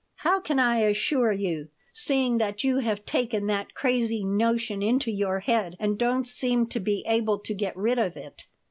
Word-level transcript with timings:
"How 0.15 0.39
can 0.39 0.57
I 0.57 0.77
assure 0.79 1.31
you, 1.31 1.69
seeing 1.93 2.39
that 2.39 2.63
you 2.63 2.77
have 2.79 3.05
taken 3.05 3.45
that 3.45 3.75
crazy 3.75 4.23
notion 4.25 4.81
into 4.81 5.11
your 5.11 5.41
head 5.41 5.75
and 5.79 5.95
don't 5.95 6.27
seem 6.27 6.65
to 6.69 6.79
be 6.79 7.03
able 7.05 7.37
to 7.37 7.53
get 7.53 7.77
rid 7.77 7.99
of 7.99 8.17
it? 8.17 8.47